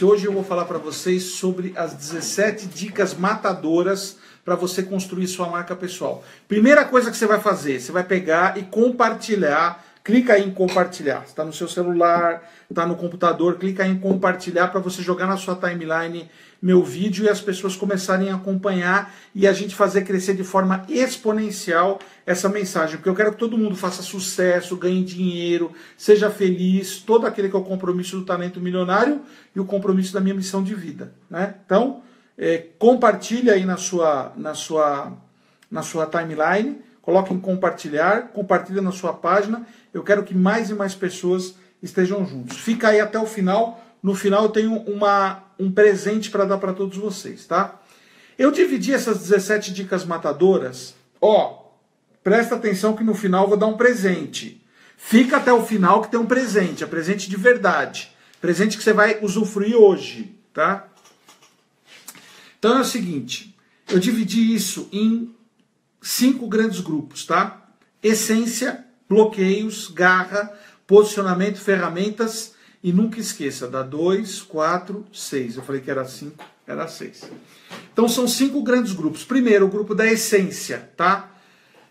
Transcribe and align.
Hoje 0.00 0.26
eu 0.26 0.32
vou 0.32 0.44
falar 0.44 0.64
para 0.64 0.78
vocês 0.78 1.24
sobre 1.24 1.72
as 1.76 1.92
17 1.92 2.66
dicas 2.66 3.14
matadoras 3.14 4.16
para 4.44 4.54
você 4.54 4.80
construir 4.80 5.26
sua 5.26 5.48
marca 5.48 5.74
pessoal. 5.74 6.22
Primeira 6.46 6.84
coisa 6.84 7.10
que 7.10 7.16
você 7.16 7.26
vai 7.26 7.40
fazer, 7.40 7.80
você 7.80 7.90
vai 7.90 8.04
pegar 8.04 8.56
e 8.56 8.62
compartilhar. 8.62 9.84
Clica 10.08 10.38
em 10.38 10.50
compartilhar. 10.50 11.24
Está 11.26 11.44
no 11.44 11.52
seu 11.52 11.68
celular, 11.68 12.42
está 12.70 12.86
no 12.86 12.96
computador, 12.96 13.58
clica 13.58 13.86
em 13.86 13.98
compartilhar 13.98 14.68
para 14.68 14.80
você 14.80 15.02
jogar 15.02 15.26
na 15.26 15.36
sua 15.36 15.54
timeline 15.54 16.30
meu 16.62 16.82
vídeo 16.82 17.26
e 17.26 17.28
as 17.28 17.42
pessoas 17.42 17.76
começarem 17.76 18.30
a 18.30 18.36
acompanhar 18.36 19.14
e 19.34 19.46
a 19.46 19.52
gente 19.52 19.74
fazer 19.74 20.04
crescer 20.04 20.32
de 20.32 20.42
forma 20.42 20.82
exponencial 20.88 21.98
essa 22.24 22.48
mensagem, 22.48 22.96
porque 22.96 23.10
eu 23.10 23.14
quero 23.14 23.32
que 23.32 23.38
todo 23.38 23.58
mundo 23.58 23.76
faça 23.76 24.00
sucesso, 24.00 24.78
ganhe 24.78 25.04
dinheiro, 25.04 25.72
seja 25.94 26.30
feliz, 26.30 27.00
todo 27.00 27.26
aquele 27.26 27.50
que 27.50 27.56
é 27.56 27.58
o 27.58 27.62
compromisso 27.62 28.16
do 28.16 28.24
talento 28.24 28.58
milionário 28.62 29.20
e 29.54 29.60
o 29.60 29.66
compromisso 29.66 30.14
da 30.14 30.22
minha 30.22 30.34
missão 30.34 30.64
de 30.64 30.74
vida, 30.74 31.12
né? 31.28 31.56
Então, 31.66 32.02
é, 32.38 32.64
compartilhe 32.78 33.50
aí 33.50 33.66
na 33.66 33.76
sua, 33.76 34.32
na 34.38 34.54
sua, 34.54 35.12
na 35.70 35.82
sua 35.82 36.06
timeline, 36.06 36.78
coloque 37.08 37.32
em 37.32 37.40
compartilhar, 37.40 38.28
compartilhe 38.34 38.82
na 38.82 38.92
sua 38.92 39.14
página. 39.14 39.66
Eu 39.94 40.02
quero 40.02 40.22
que 40.22 40.34
mais 40.34 40.68
e 40.68 40.74
mais 40.74 40.94
pessoas 40.94 41.54
estejam 41.82 42.26
juntos. 42.26 42.58
Fica 42.58 42.88
aí 42.88 43.00
até 43.00 43.18
o 43.18 43.24
final. 43.24 43.82
No 44.02 44.14
final 44.14 44.42
eu 44.42 44.50
tenho 44.50 44.74
uma 44.82 45.42
um 45.58 45.72
presente 45.72 46.30
para 46.30 46.44
dar 46.44 46.58
para 46.58 46.74
todos 46.74 46.98
vocês, 46.98 47.46
tá? 47.46 47.80
Eu 48.38 48.50
dividi 48.50 48.92
essas 48.92 49.20
17 49.20 49.72
dicas 49.72 50.04
matadoras. 50.04 50.94
Ó, 51.18 51.70
presta 52.22 52.56
atenção 52.56 52.94
que 52.94 53.02
no 53.02 53.14
final 53.14 53.44
eu 53.44 53.48
vou 53.48 53.56
dar 53.56 53.68
um 53.68 53.78
presente. 53.78 54.62
Fica 54.98 55.38
até 55.38 55.50
o 55.50 55.64
final 55.64 56.02
que 56.02 56.10
tem 56.10 56.20
um 56.20 56.26
presente, 56.26 56.84
é 56.84 56.86
presente 56.86 57.30
de 57.30 57.38
verdade. 57.38 58.12
Presente 58.38 58.76
que 58.76 58.84
você 58.84 58.92
vai 58.92 59.18
usufruir 59.22 59.74
hoje, 59.74 60.36
tá? 60.52 60.86
Então 62.58 62.76
é 62.76 62.82
o 62.82 62.84
seguinte, 62.84 63.56
eu 63.88 63.98
dividi 63.98 64.54
isso 64.54 64.90
em 64.92 65.34
cinco 66.00 66.46
grandes 66.48 66.80
grupos, 66.80 67.24
tá? 67.24 67.68
Essência, 68.02 68.84
bloqueios, 69.08 69.88
garra, 69.88 70.52
posicionamento, 70.86 71.58
ferramentas 71.58 72.54
e 72.82 72.92
nunca 72.92 73.18
esqueça, 73.18 73.66
dá 73.66 73.82
2, 73.82 74.42
4, 74.42 75.04
6. 75.12 75.56
Eu 75.56 75.62
falei 75.62 75.80
que 75.80 75.90
era 75.90 76.04
5, 76.04 76.44
era 76.66 76.86
6. 76.86 77.30
Então 77.92 78.08
são 78.08 78.28
cinco 78.28 78.62
grandes 78.62 78.92
grupos. 78.92 79.24
Primeiro, 79.24 79.66
o 79.66 79.68
grupo 79.68 79.94
da 79.94 80.06
essência, 80.06 80.90
tá? 80.96 81.32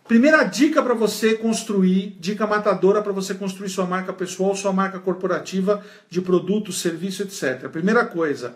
Primeira 0.08 0.42
dica 0.46 0.82
para 0.82 0.94
você 0.94 1.36
construir, 1.36 2.16
dica 2.18 2.48
matadora 2.48 3.02
para 3.02 3.12
você 3.12 3.34
construir 3.34 3.68
sua 3.68 3.86
marca 3.86 4.14
pessoal, 4.14 4.56
sua 4.56 4.72
marca 4.72 5.00
corporativa 5.00 5.84
de 6.10 6.22
produto, 6.22 6.72
serviço, 6.72 7.24
etc. 7.24 7.68
Primeira 7.70 8.06
coisa, 8.06 8.56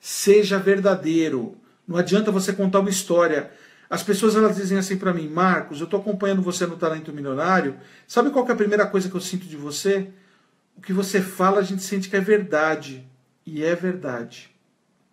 seja 0.00 0.56
verdadeiro. 0.56 1.56
Não 1.86 1.96
adianta 1.96 2.30
você 2.30 2.52
contar 2.52 2.78
uma 2.78 2.90
história. 2.90 3.50
As 3.90 4.02
pessoas 4.02 4.36
elas 4.36 4.56
dizem 4.56 4.76
assim 4.76 4.96
para 4.96 5.14
mim, 5.14 5.28
Marcos, 5.28 5.80
eu 5.80 5.84
estou 5.84 6.00
acompanhando 6.00 6.42
você 6.42 6.66
no 6.66 6.76
Talento 6.76 7.12
Milionário. 7.12 7.76
Sabe 8.06 8.30
qual 8.30 8.46
é 8.46 8.52
a 8.52 8.56
primeira 8.56 8.86
coisa 8.86 9.08
que 9.08 9.14
eu 9.14 9.20
sinto 9.20 9.46
de 9.46 9.56
você? 9.56 10.12
o 10.78 10.80
que 10.80 10.92
você 10.92 11.20
fala 11.20 11.58
a 11.58 11.62
gente 11.62 11.82
sente 11.82 12.08
que 12.08 12.16
é 12.16 12.20
verdade. 12.20 13.04
E 13.44 13.64
é 13.64 13.74
verdade. 13.74 14.48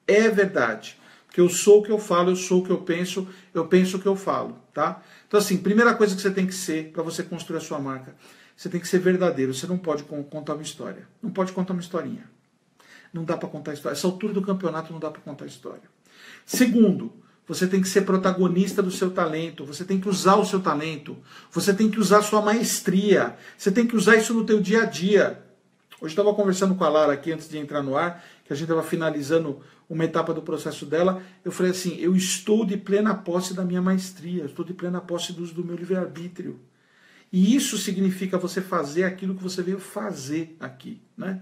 É 0.07 0.29
verdade. 0.29 0.97
Porque 1.25 1.41
eu 1.41 1.49
sou 1.49 1.79
o 1.79 1.83
que 1.83 1.91
eu 1.91 1.97
falo, 1.97 2.29
eu 2.29 2.35
sou 2.35 2.61
o 2.61 2.63
que 2.63 2.69
eu 2.69 2.81
penso, 2.81 3.27
eu 3.53 3.67
penso 3.67 3.97
o 3.97 3.99
que 3.99 4.07
eu 4.07 4.15
falo, 4.15 4.57
tá? 4.73 5.01
Então, 5.27 5.39
assim, 5.39 5.57
primeira 5.57 5.95
coisa 5.95 6.15
que 6.15 6.21
você 6.21 6.29
tem 6.29 6.45
que 6.45 6.53
ser 6.53 6.91
para 6.91 7.01
você 7.01 7.23
construir 7.23 7.57
a 7.57 7.61
sua 7.61 7.79
marca, 7.79 8.15
você 8.55 8.69
tem 8.69 8.79
que 8.79 8.87
ser 8.87 8.99
verdadeiro. 8.99 9.53
Você 9.53 9.65
não 9.65 9.77
pode 9.77 10.03
contar 10.03 10.53
uma 10.53 10.61
história. 10.61 11.07
Não 11.21 11.31
pode 11.31 11.51
contar 11.51 11.73
uma 11.73 11.81
historinha. 11.81 12.29
Não 13.11 13.25
dá 13.25 13.35
para 13.35 13.49
contar 13.49 13.73
história. 13.73 13.95
Essa 13.95 14.07
altura 14.07 14.33
do 14.33 14.41
campeonato 14.43 14.93
não 14.93 14.99
dá 14.99 15.09
para 15.09 15.21
contar 15.21 15.47
história. 15.47 15.89
Segundo, 16.45 17.11
você 17.47 17.67
tem 17.67 17.81
que 17.81 17.87
ser 17.87 18.01
protagonista 18.01 18.81
do 18.81 18.89
seu 18.89 19.11
talento, 19.11 19.65
você 19.65 19.83
tem 19.83 19.99
que 19.99 20.09
usar 20.09 20.35
o 20.35 20.45
seu 20.45 20.59
talento, 20.59 21.17
você 21.51 21.73
tem 21.73 21.89
que 21.89 21.99
usar 21.99 22.19
a 22.19 22.23
sua 22.23 22.41
maestria, 22.41 23.37
você 23.57 23.71
tem 23.71 23.85
que 23.85 23.95
usar 23.95 24.15
isso 24.15 24.33
no 24.33 24.43
teu 24.43 24.59
dia 24.59 24.83
a 24.83 24.85
dia. 24.85 25.43
Hoje 26.01 26.11
estava 26.11 26.33
conversando 26.33 26.75
com 26.75 26.83
a 26.83 26.89
Lara 26.89 27.13
aqui 27.13 27.31
antes 27.31 27.47
de 27.47 27.57
entrar 27.57 27.81
no 27.81 27.95
ar, 27.95 28.23
que 28.43 28.51
a 28.51 28.55
gente 28.55 28.65
estava 28.65 28.83
finalizando 28.83 29.61
uma 29.89 30.03
etapa 30.03 30.33
do 30.33 30.41
processo 30.41 30.85
dela. 30.85 31.21
Eu 31.43 31.51
falei 31.51 31.71
assim: 31.71 31.97
eu 31.99 32.15
estou 32.15 32.65
de 32.65 32.77
plena 32.77 33.13
posse 33.13 33.53
da 33.53 33.63
minha 33.63 33.81
maestria, 33.81 34.45
estou 34.45 34.65
de 34.65 34.73
plena 34.73 34.99
posse 34.99 35.31
do, 35.31 35.45
do 35.47 35.63
meu 35.63 35.75
livre-arbítrio. 35.75 36.59
E 37.31 37.55
isso 37.55 37.77
significa 37.77 38.37
você 38.37 38.61
fazer 38.61 39.03
aquilo 39.03 39.35
que 39.35 39.43
você 39.43 39.61
veio 39.61 39.79
fazer 39.79 40.55
aqui. 40.59 41.01
Né? 41.17 41.41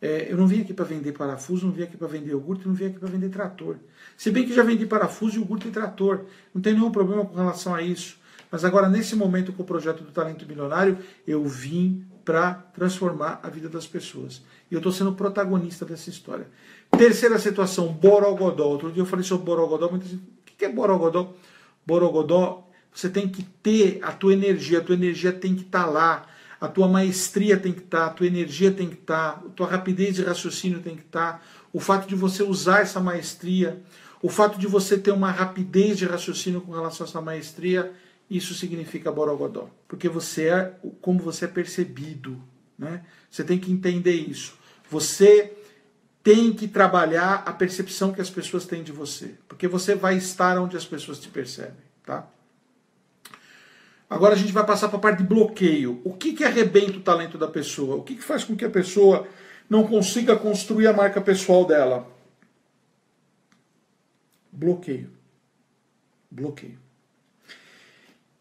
É, 0.00 0.30
eu 0.30 0.36
não 0.36 0.46
vim 0.46 0.60
aqui 0.60 0.72
para 0.72 0.84
vender 0.84 1.12
parafuso, 1.12 1.66
não 1.66 1.72
vim 1.72 1.82
aqui 1.82 1.96
para 1.96 2.06
vender 2.06 2.30
iogurte, 2.30 2.66
não 2.66 2.74
vim 2.74 2.86
aqui 2.86 2.98
para 2.98 3.08
vender 3.08 3.28
trator. 3.30 3.76
Se 4.16 4.30
bem 4.30 4.46
que 4.46 4.54
já 4.54 4.62
vendi 4.62 4.86
parafuso, 4.86 5.38
iogurte 5.38 5.68
e 5.68 5.70
trator. 5.70 6.24
Não 6.54 6.62
tem 6.62 6.74
nenhum 6.74 6.90
problema 6.90 7.24
com 7.24 7.34
relação 7.34 7.74
a 7.74 7.82
isso. 7.82 8.16
Mas 8.50 8.64
agora, 8.64 8.88
nesse 8.88 9.14
momento, 9.14 9.52
com 9.52 9.62
o 9.62 9.66
projeto 9.66 10.02
do 10.02 10.10
Talento 10.10 10.46
Milionário, 10.46 10.98
eu 11.26 11.44
vim 11.44 12.06
para 12.24 12.54
transformar 12.74 13.40
a 13.42 13.48
vida 13.48 13.68
das 13.68 13.86
pessoas. 13.86 14.42
E 14.70 14.74
eu 14.74 14.78
estou 14.78 14.92
sendo 14.92 15.12
protagonista 15.12 15.84
dessa 15.84 16.10
história. 16.10 16.46
Terceira 16.96 17.38
situação, 17.38 17.92
Borogodó. 17.92 18.66
Outro 18.66 18.92
dia 18.92 19.02
eu 19.02 19.06
falei 19.06 19.24
sobre 19.24 19.46
Borogodó, 19.46 19.86
o 19.86 19.98
que 20.44 20.64
é 20.64 20.68
Borogodó? 20.68 21.34
Borogodó, 21.86 22.68
você 22.92 23.08
tem 23.08 23.28
que 23.28 23.42
ter 23.42 24.00
a 24.02 24.12
tua 24.12 24.32
energia, 24.32 24.78
a 24.78 24.82
tua 24.82 24.94
energia 24.94 25.32
tem 25.32 25.54
que 25.54 25.62
estar 25.62 25.84
tá 25.84 25.90
lá, 25.90 26.26
a 26.60 26.68
tua 26.68 26.88
maestria 26.88 27.56
tem 27.56 27.72
que 27.72 27.80
estar, 27.80 28.00
tá, 28.00 28.06
a 28.06 28.10
tua 28.10 28.26
energia 28.26 28.72
tem 28.72 28.88
que 28.88 28.96
estar, 28.96 29.32
tá, 29.32 29.46
a 29.46 29.50
tua 29.50 29.66
rapidez 29.66 30.16
de 30.16 30.22
raciocínio 30.22 30.80
tem 30.80 30.96
que 30.96 31.02
estar, 31.02 31.44
o 31.72 31.78
fato 31.78 32.08
de 32.08 32.14
você 32.14 32.42
usar 32.42 32.80
essa 32.80 33.00
maestria, 33.00 33.80
o 34.22 34.28
fato 34.28 34.58
de 34.58 34.66
você 34.66 34.98
ter 34.98 35.12
uma 35.12 35.30
rapidez 35.30 35.98
de 35.98 36.04
raciocínio 36.04 36.60
com 36.60 36.72
relação 36.72 37.06
a 37.06 37.08
essa 37.08 37.20
maestria, 37.20 37.92
isso 38.28 38.54
significa 38.54 39.12
Borogodó, 39.12 39.70
porque 39.86 40.08
você 40.08 40.48
é 40.48 40.74
como 41.00 41.20
você 41.20 41.44
é 41.44 41.48
percebido, 41.48 42.42
né? 42.78 43.04
Você 43.30 43.44
tem 43.44 43.58
que 43.58 43.72
entender 43.72 44.14
isso. 44.14 44.58
Você 44.90 45.52
tem 46.22 46.52
que 46.52 46.68
trabalhar 46.68 47.42
a 47.46 47.52
percepção 47.52 48.12
que 48.12 48.20
as 48.20 48.28
pessoas 48.28 48.66
têm 48.66 48.82
de 48.82 48.92
você, 48.92 49.34
porque 49.46 49.68
você 49.68 49.94
vai 49.94 50.16
estar 50.16 50.58
onde 50.58 50.76
as 50.76 50.84
pessoas 50.84 51.18
te 51.18 51.28
percebem, 51.28 51.84
tá? 52.04 52.28
Agora 54.08 54.34
a 54.34 54.38
gente 54.38 54.52
vai 54.52 54.64
passar 54.64 54.88
para 54.88 54.96
a 54.96 55.00
parte 55.00 55.18
de 55.18 55.28
bloqueio. 55.28 56.00
O 56.04 56.14
que, 56.14 56.32
que 56.32 56.44
arrebenta 56.44 56.96
o 56.98 57.02
talento 57.02 57.36
da 57.36 57.46
pessoa? 57.46 57.96
O 57.96 58.02
que, 58.02 58.14
que 58.14 58.22
faz 58.22 58.42
com 58.42 58.56
que 58.56 58.64
a 58.64 58.70
pessoa 58.70 59.26
não 59.68 59.86
consiga 59.86 60.36
construir 60.36 60.86
a 60.86 60.92
marca 60.92 61.20
pessoal 61.20 61.66
dela? 61.66 62.10
Bloqueio. 64.50 65.10
Bloqueio. 66.30 66.78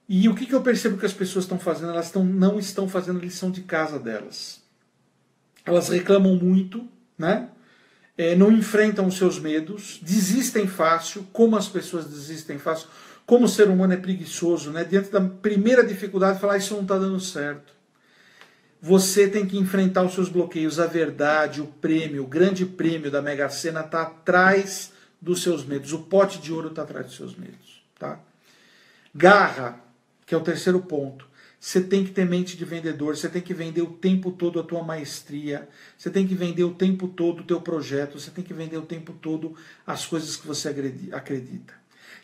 E 0.08 0.30
o 0.30 0.36
que, 0.36 0.46
que 0.46 0.56
eu 0.56 0.62
percebo 0.62 0.98
que 0.98 1.06
as 1.06 1.14
pessoas 1.14 1.44
estão 1.44 1.60
fazendo? 1.60 1.92
Elas 1.92 2.06
estão, 2.06 2.24
não 2.24 2.58
estão 2.58 2.88
fazendo 2.88 3.20
a 3.20 3.22
lição 3.22 3.52
de 3.52 3.62
casa 3.62 4.00
delas. 4.00 4.62
Elas 5.66 5.90
reclamam 5.90 6.36
muito, 6.36 6.88
né? 7.18 7.50
É, 8.18 8.36
não 8.36 8.52
enfrentam 8.52 9.06
os 9.06 9.18
seus 9.18 9.38
medos, 9.38 10.00
desistem 10.02 10.66
fácil, 10.66 11.28
como 11.34 11.58
as 11.58 11.68
pessoas 11.68 12.06
desistem 12.06 12.58
fácil, 12.58 12.88
como 13.28 13.46
o 13.46 13.50
ser 13.50 13.68
humano 13.68 13.94
é 13.94 13.98
preguiçoso, 13.98 14.72
né? 14.72 14.86
Diante 14.86 15.10
da 15.10 15.20
primeira 15.20 15.86
dificuldade, 15.86 16.40
falar 16.40 16.58
isso 16.58 16.74
não 16.74 16.84
está 16.84 16.98
dando 16.98 17.20
certo. 17.20 17.74
Você 18.82 19.28
tem 19.28 19.46
que 19.46 19.58
enfrentar 19.58 20.04
os 20.04 20.14
seus 20.14 20.30
bloqueios. 20.30 20.80
A 20.80 20.88
verdade, 20.88 21.62
o 21.62 21.68
prêmio, 21.68 22.24
o 22.24 22.28
grande 22.28 22.66
prêmio 22.66 23.12
da 23.12 23.22
Mega 23.22 23.50
Sena 23.50 23.82
está 23.82 24.04
atrás 24.04 24.94
dos 25.22 25.44
seus 25.44 25.66
medos. 25.66 25.92
O 25.92 26.04
pote 26.04 26.40
de 26.40 26.54
ouro 26.54 26.70
está 26.70 26.84
atrás 26.84 27.08
dos 27.08 27.18
seus 27.18 27.36
medos, 27.36 27.84
tá? 28.00 28.18
Garra, 29.14 29.78
que 30.26 30.34
é 30.34 30.38
o 30.38 30.42
terceiro 30.42 30.80
ponto. 30.80 31.28
Você 31.60 31.82
tem 31.82 32.06
que 32.06 32.12
ter 32.12 32.24
mente 32.24 32.56
de 32.56 32.64
vendedor, 32.64 33.18
você 33.18 33.28
tem 33.28 33.42
que 33.42 33.54
vender 33.54 33.82
o 33.82 33.88
tempo 33.88 34.32
todo 34.32 34.58
a 34.58 34.64
tua 34.64 34.84
maestria, 34.84 35.68
você 35.98 36.10
tem 36.10 36.26
que 36.26 36.36
vender 36.36 36.64
o 36.64 36.74
tempo 36.74 37.10
todo 37.10 37.42
o 37.42 37.44
teu 37.44 37.60
projeto, 37.60 38.18
você 38.18 38.32
tem 38.32 38.44
que 38.44 38.54
vender 38.54 38.78
o 38.78 38.84
tempo 38.84 39.12
todo 39.12 39.54
as 39.86 40.06
coisas 40.06 40.38
que 40.38 40.48
você 40.48 40.70
acredita. 41.12 41.74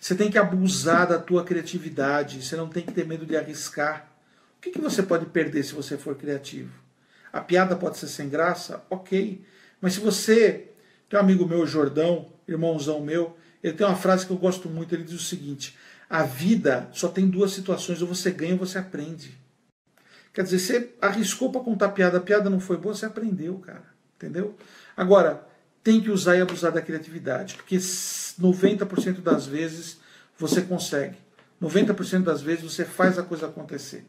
Você 0.04 0.16
tem 0.16 0.30
que 0.30 0.38
abusar 0.38 1.08
da 1.08 1.18
tua 1.18 1.46
criatividade, 1.46 2.44
você 2.44 2.58
não 2.58 2.68
tem 2.68 2.84
que 2.84 2.92
ter 2.92 3.08
medo 3.08 3.26
de 3.26 3.38
arriscar. 3.38 4.12
O 4.58 4.62
que, 4.62 4.70
que 4.70 4.82
você 4.82 5.02
pode 5.02 5.28
perder 5.28 5.64
se 5.64 5.74
você 5.74 5.98
for 5.98 6.14
criativo? 6.16 6.74
A 7.32 7.40
piada 7.40 7.74
pode 7.74 7.98
ser 7.98 8.10
sem 8.10 8.28
graça? 8.28 8.84
Ok. 8.90 9.46
Mas 9.80 9.94
se 9.94 10.02
você. 10.02 10.72
Tem 11.08 11.18
um 11.18 11.24
amigo 11.24 11.48
meu, 11.48 11.66
Jordão, 11.66 12.34
irmãozão 12.46 13.00
meu, 13.00 13.38
ele 13.64 13.78
tem 13.78 13.88
uma 13.88 13.96
frase 13.96 14.26
que 14.26 14.34
eu 14.34 14.38
gosto 14.38 14.68
muito, 14.68 14.94
ele 14.94 15.06
diz 15.06 15.14
o 15.14 15.24
seguinte: 15.24 15.78
a 16.10 16.24
vida 16.24 16.90
só 16.92 17.08
tem 17.08 17.30
duas 17.30 17.52
situações, 17.52 18.02
ou 18.02 18.08
você 18.10 18.30
ganha 18.30 18.56
ou 18.56 18.60
você 18.60 18.78
aprende. 18.78 19.40
Quer 20.34 20.44
dizer, 20.44 20.60
você 20.60 20.94
arriscou 21.02 21.50
para 21.50 21.62
contar 21.62 21.88
piada, 21.90 22.18
a 22.18 22.22
piada 22.22 22.50
não 22.50 22.60
foi 22.60 22.76
boa, 22.76 22.94
você 22.94 23.06
aprendeu, 23.06 23.58
cara. 23.60 23.86
Entendeu? 24.18 24.58
Agora, 24.98 25.48
tem 25.84 26.00
que 26.00 26.10
usar 26.10 26.38
e 26.38 26.42
abusar 26.42 26.72
da 26.72 26.82
criatividade, 26.82 27.56
porque 27.56 27.76
90% 27.76 29.22
das 29.22 29.46
vezes 29.46 30.00
você 30.38 30.62
consegue. 30.62 31.18
90% 31.62 32.24
das 32.24 32.42
vezes 32.42 32.64
você 32.64 32.86
faz 32.86 33.20
a 33.20 33.24
coisa 33.24 33.48
acontecer. 33.48 34.06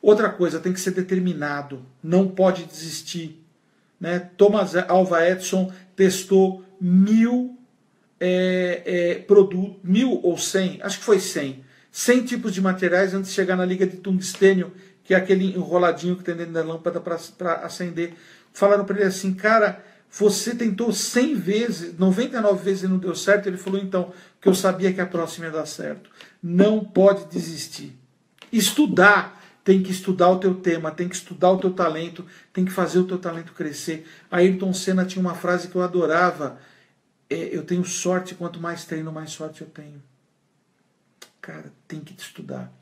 Outra 0.00 0.28
coisa, 0.28 0.60
tem 0.60 0.72
que 0.72 0.80
ser 0.80 0.92
determinado, 0.92 1.84
não 2.02 2.28
pode 2.28 2.64
desistir. 2.64 3.44
Né? 4.00 4.18
Thomas 4.36 4.76
Alva 4.76 5.28
Edison 5.28 5.72
testou 5.96 6.64
mil 6.80 7.58
é, 8.20 8.82
é, 8.84 9.14
produtos, 9.16 9.76
mil 9.82 10.20
ou 10.22 10.38
cem, 10.38 10.78
acho 10.82 10.98
que 10.98 11.04
foi 11.04 11.18
cem, 11.18 11.64
cem 11.90 12.24
tipos 12.24 12.52
de 12.52 12.60
materiais 12.60 13.14
antes 13.14 13.30
de 13.30 13.34
chegar 13.34 13.56
na 13.56 13.64
liga 13.64 13.86
de 13.86 13.96
tungstênio, 13.96 14.72
que 15.02 15.14
é 15.14 15.16
aquele 15.16 15.56
enroladinho 15.56 16.16
que 16.16 16.22
tem 16.22 16.36
dentro 16.36 16.52
da 16.52 16.62
lâmpada 16.62 17.00
para 17.00 17.54
acender. 17.64 18.14
Falaram 18.52 18.84
para 18.84 18.96
ele 18.96 19.06
assim, 19.06 19.34
cara, 19.34 19.82
você 20.10 20.54
tentou 20.54 20.92
100 20.92 21.34
vezes, 21.34 21.98
99 21.98 22.62
vezes 22.62 22.84
e 22.84 22.88
não 22.88 22.98
deu 22.98 23.14
certo. 23.14 23.46
Ele 23.46 23.56
falou, 23.56 23.80
então, 23.80 24.12
que 24.40 24.48
eu 24.48 24.54
sabia 24.54 24.92
que 24.92 25.00
a 25.00 25.06
próxima 25.06 25.46
ia 25.46 25.52
dar 25.52 25.66
certo. 25.66 26.10
Não 26.42 26.84
pode 26.84 27.26
desistir. 27.26 27.98
Estudar, 28.50 29.38
tem 29.62 29.82
que 29.82 29.90
estudar 29.90 30.30
o 30.30 30.38
teu 30.38 30.54
tema, 30.54 30.90
tem 30.90 31.08
que 31.08 31.14
estudar 31.14 31.50
o 31.52 31.58
teu 31.58 31.70
talento, 31.72 32.24
tem 32.52 32.64
que 32.64 32.72
fazer 32.72 33.00
o 33.00 33.04
teu 33.04 33.18
talento 33.18 33.52
crescer. 33.52 34.06
Ayrton 34.30 34.72
Senna 34.72 35.04
tinha 35.04 35.20
uma 35.20 35.34
frase 35.34 35.68
que 35.68 35.76
eu 35.76 35.82
adorava, 35.82 36.58
é, 37.28 37.54
eu 37.54 37.62
tenho 37.62 37.84
sorte, 37.84 38.34
quanto 38.34 38.58
mais 38.58 38.86
treino, 38.86 39.12
mais 39.12 39.30
sorte 39.30 39.60
eu 39.60 39.68
tenho. 39.68 40.02
Cara, 41.42 41.70
tem 41.86 42.00
que 42.00 42.14
estudar. 42.18 42.72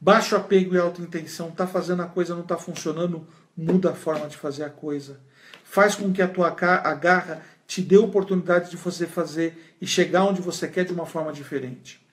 Baixo 0.00 0.34
apego 0.34 0.74
e 0.74 0.78
alta 0.78 1.02
intenção, 1.02 1.50
tá 1.50 1.66
fazendo 1.66 2.00
a 2.00 2.06
coisa, 2.06 2.34
não 2.34 2.42
tá 2.42 2.56
funcionando, 2.56 3.26
muda 3.60 3.90
a 3.90 3.94
forma 3.94 4.26
de 4.26 4.36
fazer 4.36 4.64
a 4.64 4.70
coisa. 4.70 5.20
Faz 5.64 5.94
com 5.94 6.12
que 6.12 6.22
a 6.22 6.28
tua 6.28 6.48
a 6.48 6.94
garra 6.94 7.42
te 7.66 7.80
dê 7.80 7.96
oportunidade 7.96 8.70
de 8.70 8.76
você 8.76 9.06
fazer 9.06 9.76
e 9.80 9.86
chegar 9.86 10.24
onde 10.24 10.40
você 10.40 10.66
quer 10.66 10.84
de 10.84 10.92
uma 10.92 11.06
forma 11.06 11.32
diferente. 11.32 12.04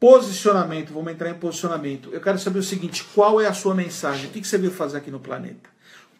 Posicionamento, 0.00 0.92
vamos 0.92 1.12
entrar 1.12 1.30
em 1.30 1.34
posicionamento. 1.34 2.10
Eu 2.12 2.20
quero 2.20 2.38
saber 2.38 2.58
o 2.58 2.62
seguinte: 2.62 3.04
qual 3.14 3.40
é 3.40 3.46
a 3.46 3.52
sua 3.52 3.74
mensagem? 3.74 4.28
O 4.28 4.32
que 4.32 4.46
você 4.46 4.58
veio 4.58 4.72
fazer 4.72 4.98
aqui 4.98 5.10
no 5.10 5.20
planeta? 5.20 5.70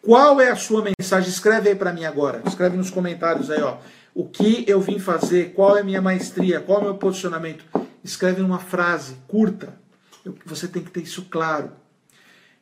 Qual 0.01 0.39
é 0.39 0.49
a 0.49 0.55
sua 0.55 0.83
mensagem? 0.83 1.29
Escreve 1.29 1.69
aí 1.69 1.75
para 1.75 1.93
mim 1.93 2.05
agora. 2.05 2.43
Escreve 2.45 2.77
nos 2.77 2.89
comentários 2.89 3.49
aí, 3.49 3.61
ó 3.61 3.77
o 4.15 4.27
que 4.27 4.63
eu 4.67 4.79
vim 4.79 4.99
fazer, 4.99 5.53
qual 5.53 5.75
é 5.75 5.81
a 5.81 5.83
minha 5.83 6.01
maestria, 6.01 6.59
qual 6.59 6.79
é 6.79 6.81
o 6.81 6.85
meu 6.85 6.95
posicionamento. 6.95 7.65
Escreve 8.03 8.41
numa 8.41 8.59
frase 8.59 9.17
curta. 9.27 9.73
Você 10.45 10.67
tem 10.67 10.83
que 10.83 10.91
ter 10.91 11.01
isso 11.01 11.25
claro. 11.29 11.71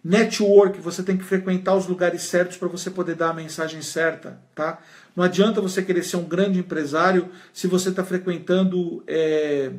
Network, 0.03 0.79
você 0.81 1.03
tem 1.03 1.15
que 1.15 1.23
frequentar 1.23 1.75
os 1.75 1.87
lugares 1.87 2.23
certos 2.23 2.57
para 2.57 2.67
você 2.67 2.89
poder 2.89 3.15
dar 3.15 3.29
a 3.29 3.33
mensagem 3.33 3.81
certa, 3.81 4.39
tá? 4.55 4.79
Não 5.15 5.23
adianta 5.23 5.61
você 5.61 5.83
querer 5.83 6.03
ser 6.03 6.17
um 6.17 6.23
grande 6.23 6.57
empresário 6.57 7.29
se 7.53 7.67
você 7.67 7.89
está 7.89 8.03
frequentando 8.03 9.03
é, 9.05 9.71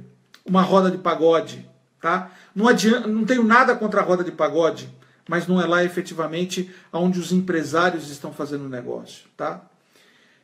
uma 0.46 0.62
roda 0.62 0.90
de 0.90 0.98
pagode, 0.98 1.68
tá? 2.00 2.30
Não 2.54 2.68
adianta, 2.68 3.08
não 3.08 3.24
tenho 3.24 3.42
nada 3.42 3.74
contra 3.74 4.00
a 4.00 4.04
roda 4.04 4.22
de 4.22 4.30
pagode, 4.30 4.88
mas 5.28 5.48
não 5.48 5.60
é 5.60 5.66
lá 5.66 5.82
efetivamente 5.82 6.70
onde 6.92 7.18
os 7.18 7.32
empresários 7.32 8.08
estão 8.08 8.32
fazendo 8.32 8.66
o 8.66 8.68
negócio, 8.68 9.26
tá? 9.36 9.64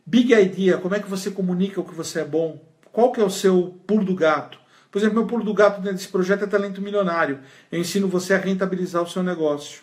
Big 0.05 0.33
Idea, 0.33 0.79
como 0.79 0.95
é 0.95 1.01
que 1.01 1.09
você 1.09 1.31
comunica 1.31 1.81
o 1.81 1.85
que 1.85 1.95
você 1.95 2.21
é 2.21 2.25
bom? 2.25 2.61
Qual 2.91 3.13
que 3.13 3.21
é 3.21 3.25
o 3.25 3.31
seu 3.31 3.79
pulo 3.87 4.05
do 4.05 4.15
gato? 4.15 4.59
Por 4.91 4.99
exemplo, 4.99 5.17
meu 5.17 5.27
pulo 5.27 5.45
do 5.45 5.53
gato 5.53 5.81
dentro 5.81 5.99
desse 5.99 6.09
projeto 6.09 6.45
é 6.45 6.47
talento 6.47 6.81
milionário. 6.81 7.41
Eu 7.71 7.81
ensino 7.81 8.09
você 8.09 8.35
a 8.35 8.39
rentabilizar 8.39 9.03
o 9.03 9.09
seu 9.09 9.23
negócio. 9.23 9.83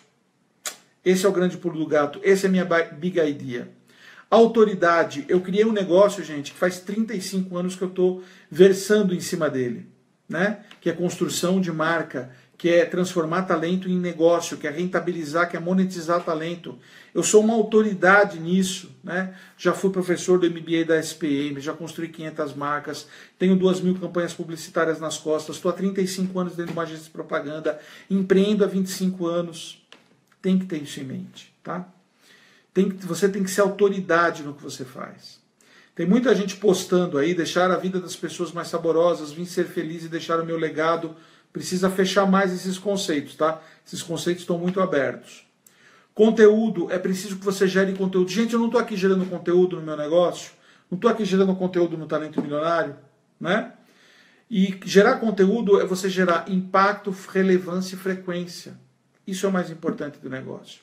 Esse 1.04 1.24
é 1.24 1.28
o 1.28 1.32
grande 1.32 1.56
pulo 1.56 1.78
do 1.78 1.86
gato. 1.86 2.20
Esse 2.24 2.46
é 2.46 2.48
a 2.48 2.50
minha 2.50 2.64
big 2.64 3.20
idea. 3.20 3.68
Autoridade. 4.28 5.24
Eu 5.28 5.40
criei 5.40 5.64
um 5.64 5.72
negócio, 5.72 6.24
gente, 6.24 6.50
que 6.50 6.58
faz 6.58 6.80
35 6.80 7.56
anos 7.56 7.76
que 7.76 7.82
eu 7.82 7.88
estou 7.88 8.24
versando 8.50 9.14
em 9.14 9.20
cima 9.20 9.48
dele. 9.48 9.88
Né? 10.28 10.64
Que 10.80 10.90
é 10.90 10.92
construção 10.92 11.60
de 11.60 11.70
marca, 11.70 12.32
que 12.58 12.70
é 12.70 12.84
transformar 12.86 13.42
talento 13.42 13.88
em 13.88 13.98
negócio, 13.98 14.56
que 14.56 14.66
é 14.66 14.70
rentabilizar, 14.70 15.50
que 15.50 15.56
é 15.56 15.60
monetizar 15.60 16.24
talento. 16.24 16.78
Eu 17.14 17.22
sou 17.22 17.42
uma 17.42 17.52
autoridade 17.52 18.40
nisso, 18.40 18.90
né? 19.04 19.34
Já 19.58 19.74
fui 19.74 19.90
professor 19.90 20.38
do 20.38 20.50
MBA 20.50 20.84
da 20.86 20.98
SPM, 20.98 21.60
já 21.60 21.74
construí 21.74 22.08
500 22.08 22.54
marcas, 22.54 23.06
tenho 23.38 23.56
duas 23.56 23.80
mil 23.80 23.94
campanhas 23.98 24.32
publicitárias 24.32 24.98
nas 24.98 25.18
costas, 25.18 25.56
estou 25.56 25.70
há 25.70 25.74
35 25.74 26.38
anos 26.38 26.56
dentro 26.56 26.72
de 26.72 26.78
uma 26.78 26.84
agência 26.84 27.04
de 27.04 27.10
propaganda, 27.10 27.78
empreendo 28.10 28.64
há 28.64 28.66
25 28.66 29.26
anos. 29.26 29.82
Tem 30.40 30.58
que 30.58 30.64
ter 30.64 30.82
isso 30.82 31.00
em 31.00 31.04
mente, 31.04 31.52
tá? 31.62 31.86
Tem, 32.72 32.88
você 32.88 33.28
tem 33.28 33.42
que 33.42 33.50
ser 33.50 33.62
autoridade 33.62 34.42
no 34.42 34.54
que 34.54 34.62
você 34.62 34.84
faz. 34.84 35.40
Tem 35.94 36.06
muita 36.06 36.34
gente 36.34 36.56
postando 36.56 37.16
aí, 37.16 37.34
deixar 37.34 37.70
a 37.70 37.76
vida 37.76 37.98
das 37.98 38.14
pessoas 38.14 38.52
mais 38.52 38.68
saborosas, 38.68 39.32
vim 39.32 39.46
ser 39.46 39.64
feliz 39.64 40.04
e 40.04 40.08
deixar 40.08 40.38
o 40.38 40.44
meu 40.44 40.58
legado 40.58 41.16
precisa 41.56 41.88
fechar 41.88 42.26
mais 42.26 42.52
esses 42.52 42.76
conceitos, 42.76 43.34
tá? 43.34 43.62
Esses 43.86 44.02
conceitos 44.02 44.42
estão 44.42 44.58
muito 44.58 44.78
abertos. 44.78 45.46
Conteúdo, 46.14 46.92
é 46.92 46.98
preciso 46.98 47.38
que 47.38 47.44
você 47.46 47.66
gere 47.66 47.94
conteúdo. 47.94 48.30
Gente, 48.30 48.52
eu 48.52 48.58
não 48.58 48.66
estou 48.66 48.78
aqui 48.78 48.94
gerando 48.94 49.24
conteúdo 49.24 49.76
no 49.76 49.82
meu 49.82 49.96
negócio, 49.96 50.52
não 50.90 50.96
estou 50.96 51.10
aqui 51.10 51.24
gerando 51.24 51.56
conteúdo 51.56 51.96
no 51.96 52.06
Talento 52.06 52.42
Milionário, 52.42 52.94
né? 53.40 53.72
E 54.50 54.78
gerar 54.84 55.16
conteúdo 55.16 55.80
é 55.80 55.86
você 55.86 56.10
gerar 56.10 56.44
impacto, 56.46 57.10
relevância 57.32 57.94
e 57.94 57.98
frequência. 57.98 58.78
Isso 59.26 59.46
é 59.46 59.48
o 59.48 59.52
mais 59.52 59.70
importante 59.70 60.18
do 60.18 60.28
negócio. 60.28 60.80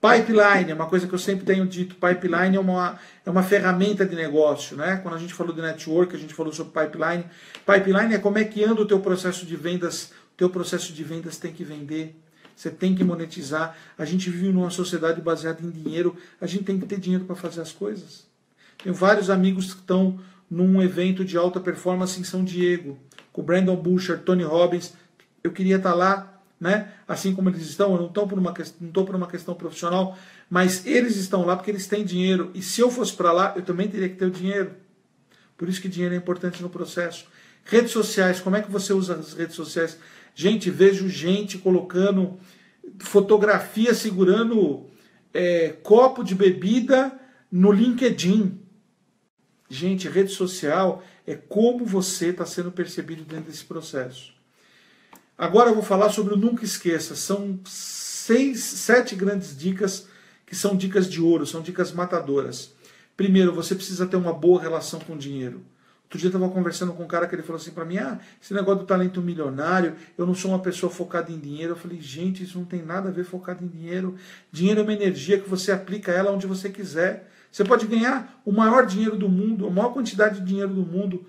Pipeline 0.00 0.70
é 0.70 0.74
uma 0.74 0.86
coisa 0.86 1.06
que 1.06 1.12
eu 1.12 1.18
sempre 1.18 1.44
tenho 1.44 1.66
dito. 1.66 1.94
Pipeline 1.94 2.56
é 2.56 2.60
uma, 2.60 2.98
é 3.24 3.30
uma 3.30 3.42
ferramenta 3.42 4.06
de 4.06 4.16
negócio. 4.16 4.74
Né? 4.76 4.96
Quando 5.02 5.14
a 5.14 5.18
gente 5.18 5.34
falou 5.34 5.54
de 5.54 5.60
network, 5.60 6.16
a 6.16 6.18
gente 6.18 6.32
falou 6.32 6.52
sobre 6.52 6.72
pipeline. 6.72 7.26
Pipeline 7.66 8.14
é 8.14 8.18
como 8.18 8.38
é 8.38 8.44
que 8.44 8.64
anda 8.64 8.80
o 8.80 8.86
teu 8.86 9.00
processo 9.00 9.44
de 9.44 9.56
vendas. 9.56 10.12
O 10.32 10.36
teu 10.38 10.48
processo 10.48 10.92
de 10.94 11.04
vendas 11.04 11.36
tem 11.36 11.52
que 11.52 11.62
vender. 11.62 12.16
Você 12.56 12.70
tem 12.70 12.94
que 12.94 13.04
monetizar. 13.04 13.76
A 13.98 14.06
gente 14.06 14.30
vive 14.30 14.50
numa 14.50 14.70
sociedade 14.70 15.20
baseada 15.20 15.62
em 15.62 15.70
dinheiro. 15.70 16.16
A 16.40 16.46
gente 16.46 16.64
tem 16.64 16.78
que 16.78 16.86
ter 16.86 16.98
dinheiro 16.98 17.26
para 17.26 17.36
fazer 17.36 17.60
as 17.60 17.72
coisas. 17.72 18.26
Tenho 18.82 18.94
vários 18.94 19.28
amigos 19.28 19.74
que 19.74 19.80
estão 19.80 20.18
num 20.50 20.82
evento 20.82 21.24
de 21.24 21.36
alta 21.36 21.60
performance 21.60 22.18
em 22.18 22.24
São 22.24 22.42
Diego, 22.42 22.98
com 23.32 23.42
Brandon 23.42 23.76
Boucher, 23.76 24.18
Tony 24.20 24.42
Robbins. 24.42 24.94
Eu 25.44 25.52
queria 25.52 25.76
estar 25.76 25.94
lá 25.94 26.39
né? 26.60 26.92
Assim 27.08 27.34
como 27.34 27.48
eles 27.48 27.62
estão, 27.62 27.92
eu 27.94 27.98
não 27.98 28.06
estou 28.08 28.28
por 28.28 28.38
uma 28.38 28.52
por 28.52 29.14
uma 29.14 29.26
questão 29.26 29.54
profissional, 29.54 30.16
mas 30.48 30.86
eles 30.86 31.16
estão 31.16 31.46
lá 31.46 31.56
porque 31.56 31.70
eles 31.70 31.86
têm 31.86 32.04
dinheiro. 32.04 32.50
E 32.54 32.60
se 32.60 32.80
eu 32.80 32.90
fosse 32.90 33.14
para 33.14 33.32
lá, 33.32 33.54
eu 33.56 33.62
também 33.62 33.88
teria 33.88 34.08
que 34.08 34.16
ter 34.16 34.26
o 34.26 34.30
dinheiro. 34.30 34.72
Por 35.56 35.68
isso 35.68 35.80
que 35.80 35.88
dinheiro 35.88 36.14
é 36.14 36.18
importante 36.18 36.62
no 36.62 36.68
processo. 36.68 37.26
Redes 37.64 37.92
sociais, 37.92 38.40
como 38.40 38.56
é 38.56 38.62
que 38.62 38.70
você 38.70 38.92
usa 38.92 39.14
as 39.14 39.32
redes 39.32 39.56
sociais? 39.56 39.98
Gente, 40.34 40.70
vejo 40.70 41.08
gente 41.08 41.56
colocando 41.58 42.38
fotografia 42.98 43.94
segurando 43.94 44.86
é, 45.32 45.70
copo 45.82 46.22
de 46.22 46.34
bebida 46.34 47.12
no 47.50 47.72
LinkedIn. 47.72 48.58
Gente, 49.68 50.08
rede 50.08 50.32
social 50.32 51.02
é 51.26 51.36
como 51.36 51.84
você 51.84 52.28
está 52.28 52.44
sendo 52.44 52.72
percebido 52.72 53.22
dentro 53.22 53.50
desse 53.50 53.64
processo. 53.64 54.39
Agora 55.40 55.70
eu 55.70 55.74
vou 55.74 55.82
falar 55.82 56.10
sobre 56.10 56.34
o 56.34 56.36
Nunca 56.36 56.66
Esqueça. 56.66 57.16
São 57.16 57.58
seis, 57.64 58.62
sete 58.62 59.16
grandes 59.16 59.56
dicas 59.56 60.06
que 60.44 60.54
são 60.54 60.76
dicas 60.76 61.08
de 61.08 61.18
ouro, 61.18 61.46
são 61.46 61.62
dicas 61.62 61.92
matadoras. 61.92 62.74
Primeiro, 63.16 63.54
você 63.54 63.74
precisa 63.74 64.06
ter 64.06 64.16
uma 64.16 64.34
boa 64.34 64.60
relação 64.60 65.00
com 65.00 65.14
o 65.14 65.18
dinheiro. 65.18 65.62
Outro 66.04 66.18
dia 66.18 66.26
eu 66.26 66.36
estava 66.36 66.52
conversando 66.52 66.92
com 66.92 67.04
um 67.04 67.06
cara 67.06 67.26
que 67.26 67.34
ele 67.34 67.42
falou 67.42 67.58
assim 67.58 67.70
para 67.70 67.86
mim: 67.86 67.96
ah, 67.96 68.18
esse 68.42 68.52
negócio 68.52 68.80
do 68.80 68.86
talento 68.86 69.22
milionário, 69.22 69.94
eu 70.18 70.26
não 70.26 70.34
sou 70.34 70.50
uma 70.50 70.58
pessoa 70.58 70.92
focada 70.92 71.32
em 71.32 71.38
dinheiro. 71.38 71.72
Eu 71.72 71.76
falei: 71.76 71.98
gente, 72.02 72.44
isso 72.44 72.58
não 72.58 72.66
tem 72.66 72.82
nada 72.82 73.08
a 73.08 73.12
ver 73.12 73.24
focado 73.24 73.64
em 73.64 73.66
dinheiro. 73.66 74.16
Dinheiro 74.52 74.80
é 74.80 74.82
uma 74.82 74.92
energia 74.92 75.40
que 75.40 75.48
você 75.48 75.72
aplica 75.72 76.12
ela 76.12 76.30
onde 76.30 76.46
você 76.46 76.68
quiser. 76.68 77.30
Você 77.50 77.64
pode 77.64 77.86
ganhar 77.86 78.42
o 78.44 78.52
maior 78.52 78.84
dinheiro 78.84 79.16
do 79.16 79.26
mundo, 79.26 79.66
a 79.66 79.70
maior 79.70 79.94
quantidade 79.94 80.40
de 80.40 80.44
dinheiro 80.44 80.74
do 80.74 80.82
mundo. 80.82 81.24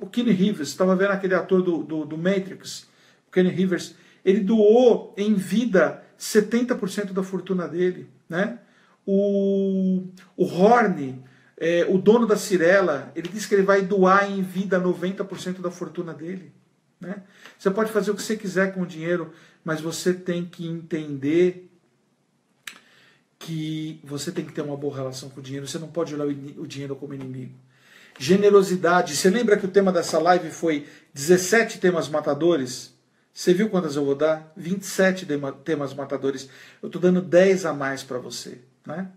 O 0.00 0.06
Kenny 0.06 0.32
Rivers, 0.32 0.70
estava 0.70 0.96
vendo 0.96 1.10
aquele 1.10 1.34
ator 1.34 1.62
do, 1.62 1.82
do, 1.82 2.06
do 2.06 2.16
Matrix, 2.16 2.90
Kenny 3.32 3.48
Rivers, 3.48 3.94
ele 4.24 4.40
doou 4.40 5.14
em 5.16 5.34
vida 5.34 6.04
70% 6.18 7.12
da 7.12 7.22
fortuna 7.22 7.66
dele. 7.66 8.08
Né? 8.28 8.58
O, 9.04 10.04
o 10.36 10.44
Horn, 10.44 11.24
é, 11.56 11.86
o 11.88 11.98
dono 11.98 12.26
da 12.26 12.36
Cirela, 12.36 13.10
ele 13.16 13.28
disse 13.28 13.48
que 13.48 13.54
ele 13.54 13.62
vai 13.62 13.82
doar 13.82 14.30
em 14.30 14.42
vida 14.42 14.80
90% 14.80 15.60
da 15.60 15.70
fortuna 15.70 16.12
dele. 16.14 16.52
Né? 17.00 17.22
Você 17.58 17.70
pode 17.70 17.90
fazer 17.90 18.12
o 18.12 18.14
que 18.14 18.22
você 18.22 18.36
quiser 18.36 18.72
com 18.72 18.82
o 18.82 18.86
dinheiro, 18.86 19.32
mas 19.64 19.80
você 19.80 20.14
tem 20.14 20.44
que 20.44 20.66
entender 20.66 21.68
que 23.38 24.00
você 24.04 24.30
tem 24.30 24.44
que 24.44 24.52
ter 24.52 24.62
uma 24.62 24.76
boa 24.76 24.94
relação 24.94 25.28
com 25.28 25.40
o 25.40 25.42
dinheiro. 25.42 25.66
Você 25.66 25.78
não 25.78 25.88
pode 25.88 26.14
olhar 26.14 26.26
o 26.26 26.66
dinheiro 26.66 26.94
como 26.94 27.12
inimigo. 27.12 27.54
Generosidade. 28.18 29.16
Você 29.16 29.30
lembra 29.30 29.56
que 29.56 29.66
o 29.66 29.70
tema 29.70 29.90
dessa 29.90 30.18
live 30.20 30.50
foi 30.50 30.86
17 31.12 31.80
temas 31.80 32.08
matadores? 32.08 32.91
Você 33.34 33.54
viu 33.54 33.70
quantas 33.70 33.96
eu 33.96 34.04
vou 34.04 34.14
dar? 34.14 34.52
27 34.56 35.26
temas 35.64 35.94
matadores. 35.94 36.48
Eu 36.82 36.88
estou 36.88 37.00
dando 37.00 37.22
10 37.22 37.64
a 37.64 37.72
mais 37.72 38.02
para 38.02 38.18
você. 38.18 38.58
Né? 38.86 39.08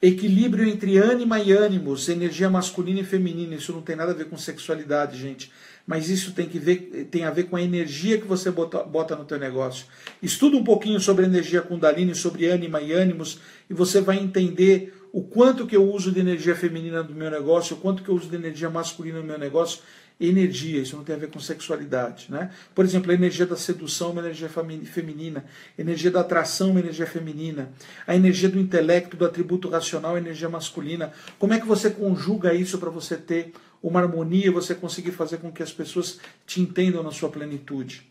Equilíbrio 0.00 0.66
entre 0.66 0.98
ânima 0.98 1.40
e 1.40 1.52
ânimos, 1.52 2.08
energia 2.08 2.48
masculina 2.48 3.00
e 3.00 3.04
feminina. 3.04 3.54
Isso 3.54 3.72
não 3.72 3.82
tem 3.82 3.96
nada 3.96 4.12
a 4.12 4.14
ver 4.14 4.26
com 4.26 4.36
sexualidade, 4.36 5.18
gente. 5.18 5.52
Mas 5.86 6.08
isso 6.08 6.32
tem, 6.32 6.48
que 6.48 6.58
ver, 6.58 7.08
tem 7.10 7.24
a 7.24 7.30
ver 7.30 7.44
com 7.44 7.56
a 7.56 7.62
energia 7.62 8.18
que 8.18 8.26
você 8.26 8.50
bota, 8.50 8.82
bota 8.82 9.14
no 9.14 9.24
teu 9.24 9.38
negócio. 9.38 9.86
Estuda 10.22 10.56
um 10.56 10.64
pouquinho 10.64 10.98
sobre 10.98 11.26
energia 11.26 11.60
Kundalini, 11.60 12.14
sobre 12.14 12.46
ânima 12.46 12.80
e 12.80 12.92
ânimos, 12.92 13.38
e 13.68 13.74
você 13.74 14.00
vai 14.00 14.18
entender 14.18 14.94
o 15.12 15.22
quanto 15.22 15.66
que 15.66 15.76
eu 15.76 15.88
uso 15.88 16.10
de 16.10 16.18
energia 16.18 16.56
feminina 16.56 17.02
no 17.02 17.14
meu 17.14 17.30
negócio, 17.30 17.76
o 17.76 17.80
quanto 17.80 18.02
que 18.02 18.08
eu 18.08 18.14
uso 18.14 18.28
de 18.28 18.34
energia 18.34 18.68
masculina 18.68 19.20
no 19.20 19.24
meu 19.24 19.38
negócio, 19.38 19.80
energia, 20.20 20.80
isso 20.80 20.96
não 20.96 21.04
tem 21.04 21.14
a 21.14 21.18
ver 21.18 21.30
com 21.30 21.40
sexualidade. 21.40 22.26
Né? 22.30 22.50
Por 22.74 22.84
exemplo, 22.84 23.10
a 23.10 23.14
energia 23.14 23.46
da 23.46 23.56
sedução 23.56 24.08
é 24.08 24.12
uma 24.12 24.20
energia 24.22 24.48
feminina, 24.48 25.44
a 25.76 25.80
energia 25.80 26.10
da 26.10 26.20
atração 26.20 26.68
é 26.68 26.70
uma 26.72 26.80
energia 26.80 27.06
feminina, 27.06 27.72
a 28.06 28.14
energia 28.14 28.48
do 28.48 28.58
intelecto, 28.58 29.16
do 29.16 29.24
atributo 29.24 29.68
racional 29.68 30.16
é 30.16 30.20
energia 30.20 30.48
masculina. 30.48 31.12
Como 31.38 31.52
é 31.52 31.60
que 31.60 31.66
você 31.66 31.90
conjuga 31.90 32.54
isso 32.54 32.78
para 32.78 32.90
você 32.90 33.16
ter 33.16 33.52
uma 33.82 34.00
harmonia, 34.00 34.50
você 34.50 34.74
conseguir 34.74 35.12
fazer 35.12 35.38
com 35.38 35.52
que 35.52 35.62
as 35.62 35.72
pessoas 35.72 36.18
te 36.46 36.60
entendam 36.60 37.02
na 37.02 37.10
sua 37.10 37.28
plenitude? 37.28 38.08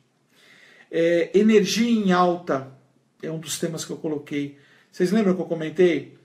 É, 0.92 1.32
energia 1.34 1.90
em 1.90 2.12
alta 2.12 2.72
é 3.22 3.32
um 3.32 3.40
dos 3.40 3.58
temas 3.58 3.84
que 3.84 3.92
eu 3.92 3.98
coloquei. 3.98 4.58
Vocês 4.92 5.12
lembram 5.12 5.34
que 5.34 5.42
eu 5.42 5.46
comentei? 5.46 6.16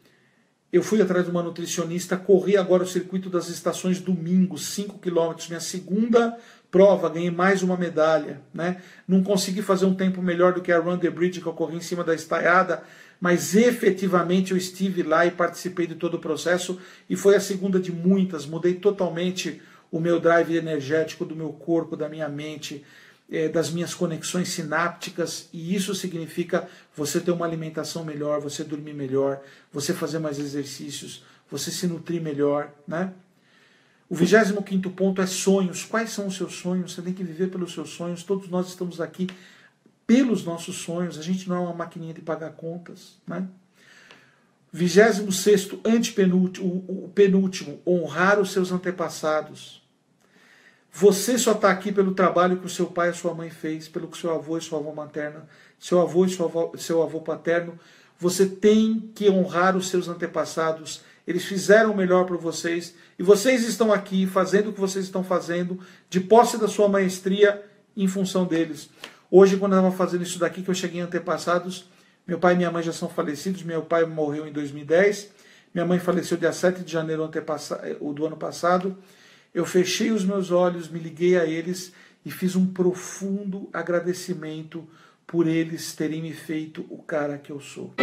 Eu 0.70 0.82
fui 0.82 1.00
atrás 1.00 1.24
de 1.24 1.30
uma 1.30 1.42
nutricionista, 1.42 2.14
corri 2.14 2.54
agora 2.54 2.82
o 2.82 2.86
circuito 2.86 3.30
das 3.30 3.48
estações 3.48 4.00
domingo, 4.00 4.58
5 4.58 4.98
quilômetros, 4.98 5.48
minha 5.48 5.60
segunda 5.60 6.36
prova, 6.70 7.08
ganhei 7.08 7.30
mais 7.30 7.62
uma 7.62 7.74
medalha. 7.74 8.42
Né? 8.52 8.82
Não 9.06 9.22
consegui 9.22 9.62
fazer 9.62 9.86
um 9.86 9.94
tempo 9.94 10.20
melhor 10.20 10.52
do 10.52 10.60
que 10.60 10.70
a 10.70 10.78
Run 10.78 10.98
the 10.98 11.08
Bridge 11.08 11.40
que 11.40 11.46
eu 11.46 11.54
corri 11.54 11.78
em 11.78 11.80
cima 11.80 12.04
da 12.04 12.14
estaiada, 12.14 12.82
mas 13.18 13.56
efetivamente 13.56 14.52
eu 14.52 14.58
estive 14.58 15.02
lá 15.02 15.24
e 15.24 15.30
participei 15.30 15.86
de 15.86 15.94
todo 15.94 16.14
o 16.14 16.20
processo 16.20 16.78
e 17.08 17.16
foi 17.16 17.34
a 17.34 17.40
segunda 17.40 17.80
de 17.80 17.90
muitas. 17.90 18.44
Mudei 18.44 18.74
totalmente 18.74 19.62
o 19.90 19.98
meu 19.98 20.20
drive 20.20 20.54
energético 20.54 21.24
do 21.24 21.34
meu 21.34 21.50
corpo, 21.50 21.96
da 21.96 22.10
minha 22.10 22.28
mente 22.28 22.84
é, 23.30 23.48
das 23.48 23.70
minhas 23.70 23.94
conexões 23.94 24.48
sinápticas, 24.48 25.48
e 25.52 25.74
isso 25.74 25.94
significa 25.94 26.68
você 26.96 27.20
ter 27.20 27.30
uma 27.30 27.44
alimentação 27.44 28.04
melhor, 28.04 28.40
você 28.40 28.64
dormir 28.64 28.94
melhor, 28.94 29.40
você 29.72 29.92
fazer 29.92 30.18
mais 30.18 30.38
exercícios, 30.38 31.24
você 31.50 31.70
se 31.70 31.86
nutrir 31.86 32.20
melhor, 32.22 32.72
né? 32.86 33.12
O 34.08 34.14
25 34.14 34.90
ponto 34.90 35.20
é 35.20 35.26
sonhos. 35.26 35.84
Quais 35.84 36.10
são 36.10 36.28
os 36.28 36.36
seus 36.36 36.54
sonhos? 36.54 36.94
Você 36.94 37.02
tem 37.02 37.12
que 37.12 37.22
viver 37.22 37.48
pelos 37.48 37.74
seus 37.74 37.90
sonhos. 37.90 38.22
Todos 38.22 38.48
nós 38.48 38.68
estamos 38.68 39.02
aqui 39.02 39.26
pelos 40.06 40.44
nossos 40.44 40.76
sonhos. 40.76 41.18
A 41.18 41.22
gente 41.22 41.46
não 41.46 41.56
é 41.56 41.60
uma 41.60 41.74
maquininha 41.74 42.14
de 42.14 42.22
pagar 42.22 42.52
contas. 42.52 43.18
Né? 43.26 43.46
26, 44.72 45.72
antepenúltimo, 45.84 46.84
o 46.88 47.10
penúltimo, 47.14 47.80
honrar 47.86 48.40
os 48.40 48.50
seus 48.50 48.72
antepassados. 48.72 49.82
Você 51.00 51.38
só 51.38 51.52
está 51.52 51.70
aqui 51.70 51.92
pelo 51.92 52.12
trabalho 52.12 52.56
que 52.56 52.66
o 52.66 52.68
seu 52.68 52.86
pai 52.86 53.10
e 53.10 53.14
sua 53.14 53.32
mãe 53.32 53.50
fez, 53.50 53.86
pelo 53.86 54.08
que 54.08 54.18
seu 54.18 54.34
avô 54.34 54.58
e 54.58 54.60
sua 54.60 54.80
avó 54.80 54.92
materna, 54.92 55.46
seu 55.78 56.00
avô 56.00 56.26
e 56.26 56.34
avó, 56.42 56.72
seu 56.76 57.00
avô 57.04 57.20
paterno. 57.20 57.78
Você 58.18 58.44
tem 58.44 59.08
que 59.14 59.30
honrar 59.30 59.76
os 59.76 59.90
seus 59.90 60.08
antepassados. 60.08 61.02
Eles 61.24 61.44
fizeram 61.44 61.92
o 61.92 61.96
melhor 61.96 62.26
para 62.26 62.36
vocês 62.36 62.96
e 63.16 63.22
vocês 63.22 63.62
estão 63.62 63.92
aqui 63.92 64.26
fazendo 64.26 64.70
o 64.70 64.72
que 64.72 64.80
vocês 64.80 65.04
estão 65.04 65.22
fazendo, 65.22 65.78
de 66.10 66.18
posse 66.18 66.58
da 66.58 66.66
sua 66.66 66.88
maestria, 66.88 67.62
em 67.96 68.08
função 68.08 68.44
deles. 68.44 68.90
Hoje, 69.30 69.56
quando 69.56 69.74
eu 69.74 69.78
estava 69.78 69.96
fazendo 69.96 70.24
isso 70.24 70.40
daqui, 70.40 70.62
que 70.62 70.68
eu 70.68 70.74
cheguei 70.74 71.00
em 71.00 71.04
antepassados, 71.04 71.88
meu 72.26 72.40
pai 72.40 72.54
e 72.54 72.56
minha 72.56 72.72
mãe 72.72 72.82
já 72.82 72.92
são 72.92 73.08
falecidos. 73.08 73.62
Meu 73.62 73.82
pai 73.82 74.04
morreu 74.04 74.48
em 74.48 74.52
2010, 74.52 75.30
minha 75.72 75.86
mãe 75.86 76.00
faleceu 76.00 76.36
dia 76.36 76.52
7 76.52 76.82
de 76.82 76.90
janeiro 76.90 77.30
do 78.12 78.26
ano 78.26 78.36
passado. 78.36 78.98
Eu 79.54 79.64
fechei 79.64 80.10
os 80.10 80.24
meus 80.24 80.50
olhos, 80.50 80.88
me 80.88 80.98
liguei 80.98 81.38
a 81.38 81.44
eles 81.44 81.92
e 82.24 82.30
fiz 82.30 82.54
um 82.54 82.66
profundo 82.66 83.68
agradecimento 83.72 84.86
por 85.26 85.46
eles 85.46 85.94
terem 85.94 86.22
me 86.22 86.32
feito 86.32 86.84
o 86.88 87.02
cara 87.02 87.38
que 87.38 87.50
eu 87.50 87.60
sou. 87.60 87.94